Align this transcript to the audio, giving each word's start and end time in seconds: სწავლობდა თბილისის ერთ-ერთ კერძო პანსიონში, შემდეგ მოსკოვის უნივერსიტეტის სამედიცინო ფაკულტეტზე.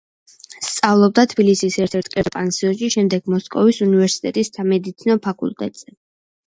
სწავლობდა 0.67 1.25
თბილისის 1.33 1.77
ერთ-ერთ 1.85 2.09
კერძო 2.15 2.33
პანსიონში, 2.39 2.91
შემდეგ 2.97 3.31
მოსკოვის 3.37 3.83
უნივერსიტეტის 3.89 4.53
სამედიცინო 4.59 5.23
ფაკულტეტზე. 5.29 6.01